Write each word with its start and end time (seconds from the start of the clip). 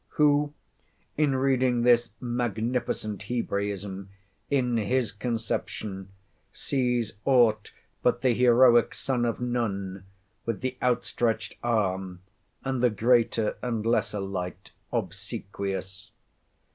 Who, 0.17 0.55
in 1.15 1.35
reading 1.35 1.83
this 1.83 2.09
magnificent 2.19 3.21
Hebraism, 3.21 4.09
in 4.49 4.77
his 4.77 5.11
conception, 5.11 6.09
sees 6.51 7.13
aught 7.23 7.71
but 8.01 8.23
the 8.23 8.33
heroic 8.33 8.95
son 8.95 9.25
of 9.25 9.39
Nun, 9.39 10.05
with 10.43 10.61
the 10.61 10.75
out 10.81 11.05
stretched 11.05 11.55
arm, 11.61 12.21
and 12.63 12.81
the 12.81 12.89
greater 12.89 13.57
and 13.61 13.85
lesser 13.85 14.19
light 14.21 14.71
obsequious? 14.91 16.09